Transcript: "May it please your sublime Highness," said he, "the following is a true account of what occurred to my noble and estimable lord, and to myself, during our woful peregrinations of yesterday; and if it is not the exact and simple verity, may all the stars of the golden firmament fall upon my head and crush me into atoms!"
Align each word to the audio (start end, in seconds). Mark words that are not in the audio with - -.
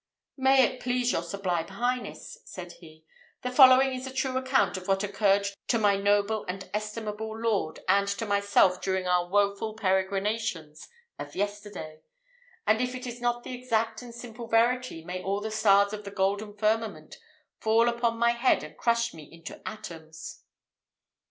"May 0.39 0.63
it 0.63 0.79
please 0.79 1.11
your 1.11 1.21
sublime 1.21 1.67
Highness," 1.67 2.39
said 2.45 2.71
he, 2.79 3.05
"the 3.43 3.51
following 3.51 3.93
is 3.93 4.07
a 4.07 4.11
true 4.11 4.35
account 4.35 4.75
of 4.75 4.87
what 4.87 5.03
occurred 5.03 5.45
to 5.67 5.77
my 5.77 5.95
noble 5.95 6.43
and 6.47 6.67
estimable 6.73 7.37
lord, 7.39 7.81
and 7.87 8.07
to 8.07 8.25
myself, 8.25 8.81
during 8.81 9.05
our 9.05 9.29
woful 9.29 9.75
peregrinations 9.75 10.87
of 11.19 11.35
yesterday; 11.35 12.01
and 12.65 12.81
if 12.81 12.95
it 12.95 13.05
is 13.05 13.21
not 13.21 13.43
the 13.43 13.53
exact 13.53 14.01
and 14.01 14.15
simple 14.15 14.47
verity, 14.47 15.05
may 15.05 15.21
all 15.21 15.39
the 15.39 15.51
stars 15.51 15.93
of 15.93 16.03
the 16.03 16.09
golden 16.09 16.57
firmament 16.57 17.17
fall 17.59 17.87
upon 17.87 18.17
my 18.17 18.31
head 18.31 18.63
and 18.63 18.77
crush 18.77 19.13
me 19.13 19.31
into 19.31 19.61
atoms!" 19.69 20.45